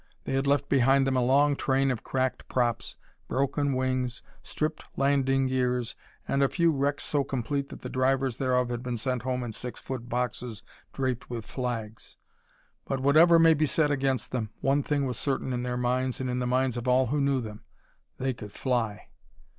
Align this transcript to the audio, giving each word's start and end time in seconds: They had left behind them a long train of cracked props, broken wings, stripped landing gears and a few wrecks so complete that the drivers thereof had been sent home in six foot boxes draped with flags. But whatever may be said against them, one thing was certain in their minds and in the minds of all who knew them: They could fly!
They 0.23 0.33
had 0.33 0.47
left 0.47 0.67
behind 0.67 1.05
them 1.05 1.15
a 1.15 1.21
long 1.21 1.55
train 1.55 1.91
of 1.91 2.03
cracked 2.03 2.47
props, 2.47 2.97
broken 3.27 3.73
wings, 3.73 4.23
stripped 4.41 4.83
landing 4.97 5.45
gears 5.45 5.95
and 6.27 6.41
a 6.41 6.49
few 6.49 6.71
wrecks 6.71 7.03
so 7.03 7.23
complete 7.23 7.69
that 7.69 7.81
the 7.81 7.87
drivers 7.89 8.37
thereof 8.37 8.69
had 8.69 8.81
been 8.81 8.97
sent 8.97 9.21
home 9.21 9.43
in 9.43 9.51
six 9.51 9.79
foot 9.79 10.09
boxes 10.09 10.63
draped 10.91 11.29
with 11.29 11.45
flags. 11.45 12.17
But 12.85 12.99
whatever 13.01 13.37
may 13.37 13.53
be 13.53 13.67
said 13.67 13.91
against 13.91 14.31
them, 14.31 14.49
one 14.59 14.81
thing 14.81 15.05
was 15.05 15.19
certain 15.19 15.53
in 15.53 15.61
their 15.61 15.77
minds 15.77 16.19
and 16.19 16.31
in 16.31 16.39
the 16.39 16.47
minds 16.47 16.77
of 16.77 16.87
all 16.87 17.05
who 17.13 17.21
knew 17.21 17.39
them: 17.39 17.63
They 18.17 18.33
could 18.33 18.53
fly! 18.53 19.09